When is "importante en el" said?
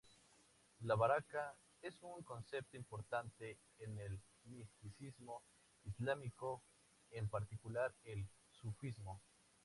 2.75-4.19